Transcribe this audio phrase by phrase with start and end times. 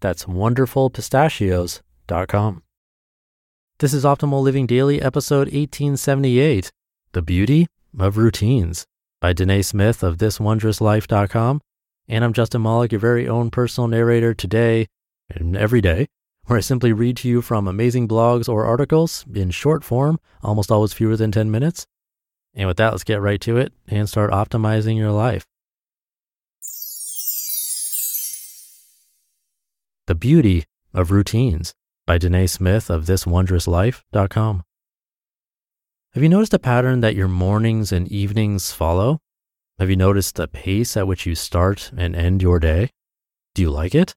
[0.00, 2.62] That's wonderfulpistachios.com.
[3.78, 6.70] This is Optimal Living Daily, episode 1878
[7.12, 7.66] The Beauty
[7.98, 8.84] of Routines
[9.20, 11.60] by Danae Smith of thiswondrouslife.com.
[12.08, 14.86] And I'm Justin Malik, your very own personal narrator today
[15.30, 16.08] and every day,
[16.46, 20.72] where I simply read to you from amazing blogs or articles in short form, almost
[20.72, 21.86] always fewer than 10 minutes.
[22.54, 25.44] And with that, let's get right to it and start optimizing your life.
[30.10, 31.72] The Beauty of Routines
[32.04, 34.64] by Danae Smith of thiswondrouslife.com.
[36.14, 39.20] Have you noticed a pattern that your mornings and evenings follow?
[39.78, 42.90] Have you noticed the pace at which you start and end your day?
[43.54, 44.16] Do you like it?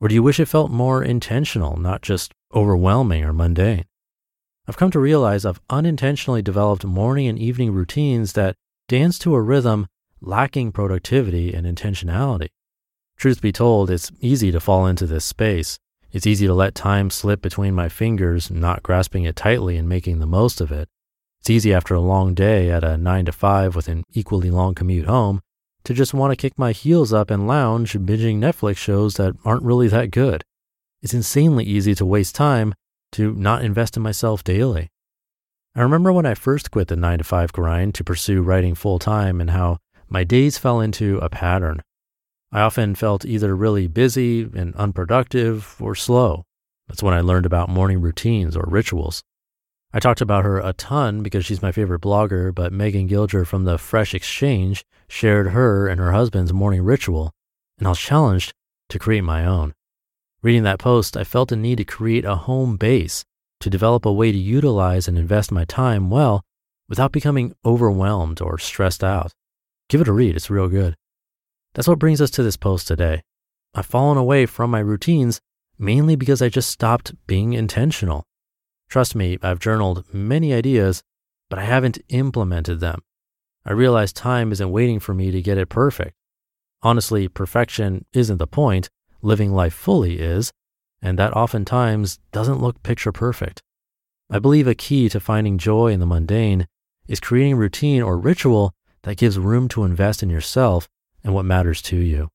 [0.00, 3.86] Or do you wish it felt more intentional, not just overwhelming or mundane?
[4.68, 8.54] I've come to realize I've unintentionally developed morning and evening routines that
[8.86, 9.88] dance to a rhythm
[10.20, 12.50] lacking productivity and intentionality.
[13.22, 15.78] Truth be told, it's easy to fall into this space.
[16.10, 20.18] It's easy to let time slip between my fingers, not grasping it tightly and making
[20.18, 20.88] the most of it.
[21.38, 24.74] It's easy after a long day at a 9 to 5 with an equally long
[24.74, 25.40] commute home
[25.84, 29.62] to just want to kick my heels up and lounge binging Netflix shows that aren't
[29.62, 30.42] really that good.
[31.00, 32.74] It's insanely easy to waste time
[33.12, 34.88] to not invest in myself daily.
[35.76, 38.98] I remember when I first quit the 9 to 5 grind to pursue writing full
[38.98, 39.78] time and how
[40.08, 41.82] my days fell into a pattern.
[42.52, 46.44] I often felt either really busy and unproductive or slow.
[46.86, 49.22] That's when I learned about morning routines or rituals.
[49.94, 53.64] I talked about her a ton because she's my favorite blogger, but Megan Gilger from
[53.64, 57.32] the Fresh Exchange shared her and her husband's morning ritual,
[57.78, 58.52] and I was challenged
[58.90, 59.72] to create my own.
[60.42, 63.24] Reading that post, I felt a need to create a home base
[63.60, 66.42] to develop a way to utilize and invest my time well
[66.88, 69.32] without becoming overwhelmed or stressed out.
[69.88, 70.96] Give it a read, it's real good.
[71.74, 73.22] That's what brings us to this post today.
[73.74, 75.40] I've fallen away from my routines
[75.78, 78.24] mainly because I just stopped being intentional.
[78.88, 81.02] Trust me, I've journaled many ideas,
[81.48, 83.00] but I haven't implemented them.
[83.64, 86.14] I realize time isn't waiting for me to get it perfect.
[86.82, 88.90] Honestly, perfection isn't the point,
[89.22, 90.52] living life fully is,
[91.00, 93.62] and that oftentimes doesn't look picture perfect.
[94.30, 96.66] I believe a key to finding joy in the mundane
[97.08, 98.72] is creating routine or ritual
[99.02, 100.88] that gives room to invest in yourself
[101.24, 102.28] and what matters to you.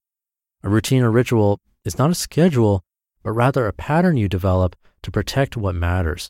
[0.63, 2.83] A routine or ritual is not a schedule,
[3.23, 6.29] but rather a pattern you develop to protect what matters.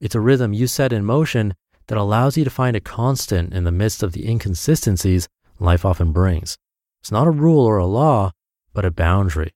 [0.00, 1.54] It's a rhythm you set in motion
[1.88, 5.28] that allows you to find a constant in the midst of the inconsistencies
[5.58, 6.56] life often brings.
[7.00, 8.32] It's not a rule or a law,
[8.72, 9.52] but a boundary.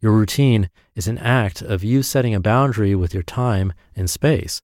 [0.00, 4.60] Your routine is an act of you setting a boundary with your time and space.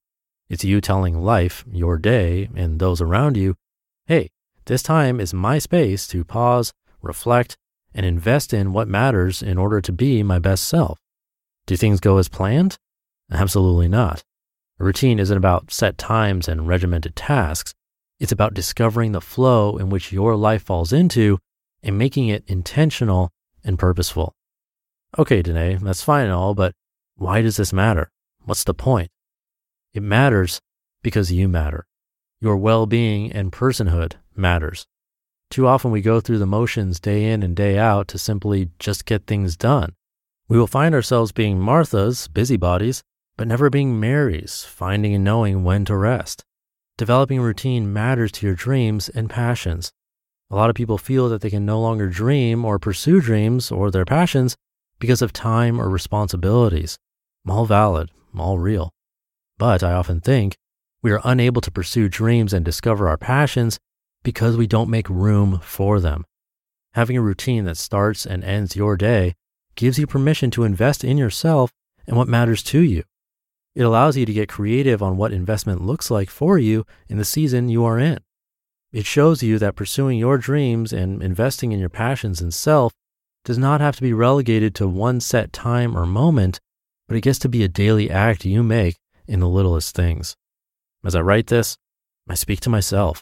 [0.49, 3.55] It's you telling life, your day, and those around you,
[4.07, 4.29] hey,
[4.65, 6.73] this time is my space to pause,
[7.05, 7.57] reflect,
[7.93, 10.99] and invest in what matters in order to be my best self.
[11.65, 12.77] Do things go as planned?
[13.31, 14.23] Absolutely not.
[14.79, 17.73] A routine isn't about set times and regimented tasks.
[18.19, 21.39] It's about discovering the flow in which your life falls into
[21.81, 23.31] and making it intentional
[23.63, 24.33] and purposeful.
[25.17, 26.73] Okay, Danae, that's fine and all, but
[27.15, 28.11] why does this matter?
[28.43, 29.09] What's the point?
[29.93, 30.59] It matters
[31.01, 31.85] because you matter.
[32.41, 34.85] Your well being and personhood matters.
[35.49, 39.05] Too often we go through the motions day in and day out to simply just
[39.05, 39.93] get things done.
[40.47, 43.01] We will find ourselves being Marthas, busybodies,
[43.37, 46.43] but never being Marys, finding and knowing when to rest.
[46.97, 49.91] Developing routine matters to your dreams and passions.
[50.49, 53.91] A lot of people feel that they can no longer dream or pursue dreams or
[53.91, 54.55] their passions
[54.99, 56.97] because of time or responsibilities.
[57.47, 58.91] All valid, all real.
[59.57, 60.55] But I often think
[61.01, 63.77] we are unable to pursue dreams and discover our passions
[64.25, 66.25] because we don't make room for them.
[66.95, 69.35] Having a routine that starts and ends your day
[69.75, 71.71] gives you permission to invest in yourself
[72.07, 73.03] and what matters to you,
[73.75, 77.25] It allows you to get creative on what investment looks like for you in the
[77.25, 78.19] season you are in.
[78.93, 82.93] It shows you that pursuing your dreams and investing in your passions and self
[83.43, 86.61] does not have to be relegated to one set time or moment,
[87.07, 88.95] but it gets to be a daily act you make
[89.27, 90.35] in the littlest things.
[91.03, 91.77] As I write this,
[92.29, 93.21] I speak to myself.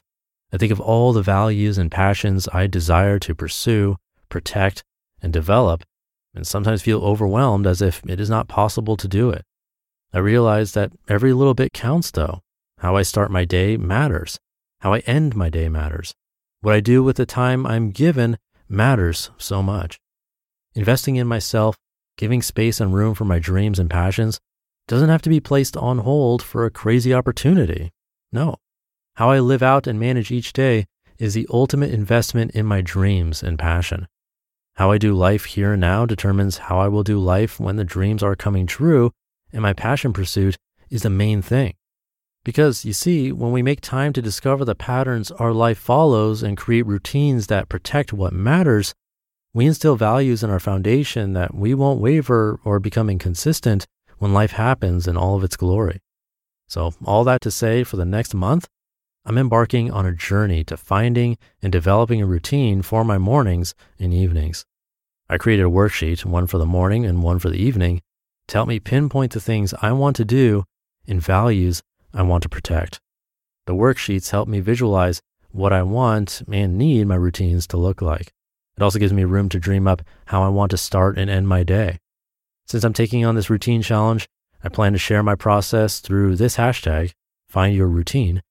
[0.54, 3.98] I think of all the values and passions I desire to pursue,
[4.30, 4.84] protect,
[5.20, 5.84] and develop,
[6.36, 9.44] and sometimes feel overwhelmed as if it is not possible to do it.
[10.14, 12.42] I realize that every little bit counts, though.
[12.78, 14.40] How I start my day matters.
[14.82, 16.14] How I end my day matters.
[16.62, 18.38] What I do with the time I'm given
[18.70, 19.98] matters so much.
[20.76, 21.78] Investing in myself,
[22.16, 24.40] giving space and room for my dreams and passions,
[24.88, 27.92] doesn't have to be placed on hold for a crazy opportunity.
[28.32, 28.58] No.
[29.16, 30.88] How I live out and manage each day
[31.20, 34.08] is the ultimate investment in my dreams and passion.
[34.76, 37.84] How I do life here and now determines how I will do life when the
[37.84, 39.12] dreams are coming true,
[39.52, 40.58] and my passion pursuit
[40.90, 41.76] is the main thing.
[42.44, 46.58] Because you see, when we make time to discover the patterns our life follows and
[46.58, 48.96] create routines that protect what matters,
[49.54, 53.86] we instill values in our foundation that we won't waver or become inconsistent
[54.18, 56.00] when life happens in all of its glory.
[56.68, 58.68] So, all that to say, for the next month,
[59.26, 64.14] I'm embarking on a journey to finding and developing a routine for my mornings and
[64.14, 64.66] evenings.
[65.30, 68.02] I created a worksheet, one for the morning and one for the evening,
[68.48, 70.66] to help me pinpoint the things I want to do
[71.08, 71.82] and values
[72.14, 73.00] I want to protect.
[73.66, 75.22] The worksheets help me visualize
[75.52, 78.34] what I want and need my routines to look like.
[78.76, 81.48] It also gives me room to dream up how I want to start and end
[81.48, 82.00] my day.
[82.68, 84.28] Since I'm taking on this routine challenge,
[84.62, 87.14] I plan to share my process through this hashtag,
[87.48, 88.42] find your routine,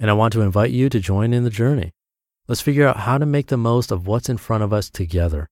[0.00, 1.92] and I want to invite you to join in the journey.
[2.48, 5.48] Let's figure out how to make the most of what's in front of us together.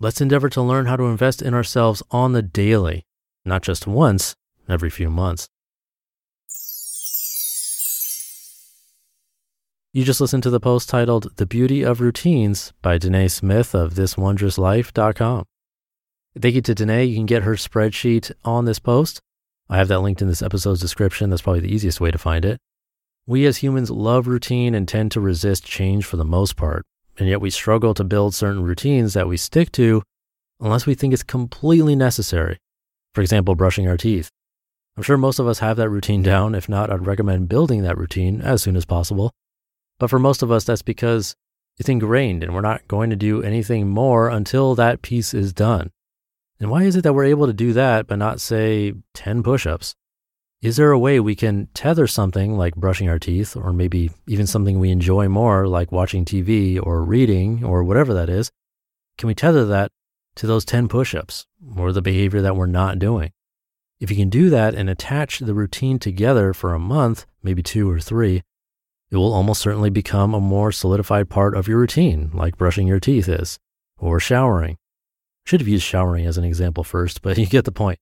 [0.00, 3.06] Let's endeavor to learn how to invest in ourselves on the daily,
[3.44, 4.34] not just once
[4.68, 5.48] every few months.
[9.94, 13.94] You just listened to the post titled The Beauty of Routines by Danae Smith of
[13.94, 15.44] thiswondrouslife.com.
[16.38, 17.04] Thank you to Danae.
[17.04, 19.22] You can get her spreadsheet on this post.
[19.70, 21.30] I have that linked in this episode's description.
[21.30, 22.58] That's probably the easiest way to find it.
[23.28, 26.84] We as humans love routine and tend to resist change for the most part,
[27.18, 30.02] and yet we struggle to build certain routines that we stick to
[30.60, 32.58] unless we think it's completely necessary.
[33.14, 34.30] For example, brushing our teeth.
[34.96, 36.54] I'm sure most of us have that routine down.
[36.54, 39.32] If not, I'd recommend building that routine as soon as possible.
[39.98, 41.34] But for most of us, that's because
[41.78, 45.90] it's ingrained and we're not going to do anything more until that piece is done.
[46.60, 49.66] And why is it that we're able to do that, but not say 10 push
[49.66, 49.94] ups?
[50.66, 54.48] Is there a way we can tether something like brushing our teeth, or maybe even
[54.48, 58.50] something we enjoy more, like watching TV or reading or whatever that is?
[59.16, 59.92] Can we tether that
[60.34, 61.46] to those 10 push ups
[61.76, 63.30] or the behavior that we're not doing?
[64.00, 67.88] If you can do that and attach the routine together for a month, maybe two
[67.88, 68.42] or three,
[69.12, 72.98] it will almost certainly become a more solidified part of your routine, like brushing your
[72.98, 73.60] teeth is,
[73.98, 74.78] or showering.
[75.44, 78.00] Should have used showering as an example first, but you get the point.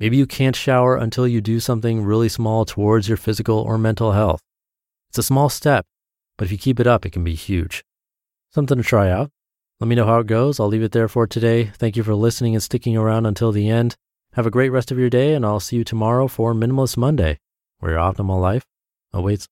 [0.00, 4.12] Maybe you can't shower until you do something really small towards your physical or mental
[4.12, 4.40] health.
[5.10, 5.84] It's a small step,
[6.38, 7.84] but if you keep it up, it can be huge.
[8.50, 9.30] Something to try out.
[9.78, 10.58] Let me know how it goes.
[10.58, 11.64] I'll leave it there for today.
[11.64, 13.96] Thank you for listening and sticking around until the end.
[14.32, 17.38] Have a great rest of your day, and I'll see you tomorrow for Minimalist Monday,
[17.78, 18.64] where your optimal life
[19.12, 19.48] awaits.